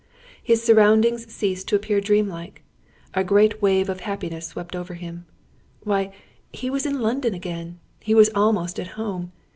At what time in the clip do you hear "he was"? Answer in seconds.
6.51-6.87, 7.99-8.31